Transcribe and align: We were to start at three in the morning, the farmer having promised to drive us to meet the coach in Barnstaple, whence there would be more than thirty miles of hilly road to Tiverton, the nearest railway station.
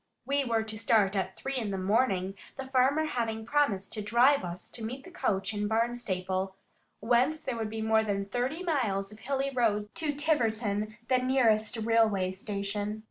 We 0.25 0.43
were 0.43 0.63
to 0.63 0.79
start 0.79 1.15
at 1.15 1.37
three 1.37 1.57
in 1.57 1.69
the 1.69 1.77
morning, 1.77 2.33
the 2.57 2.65
farmer 2.65 3.05
having 3.05 3.45
promised 3.45 3.93
to 3.93 4.01
drive 4.01 4.43
us 4.43 4.67
to 4.69 4.83
meet 4.83 5.03
the 5.03 5.11
coach 5.11 5.53
in 5.53 5.67
Barnstaple, 5.67 6.55
whence 7.01 7.41
there 7.43 7.55
would 7.55 7.69
be 7.69 7.83
more 7.83 8.03
than 8.03 8.25
thirty 8.25 8.63
miles 8.63 9.11
of 9.11 9.19
hilly 9.19 9.51
road 9.51 9.93
to 9.93 10.11
Tiverton, 10.15 10.97
the 11.07 11.19
nearest 11.19 11.77
railway 11.77 12.31
station. 12.31 12.99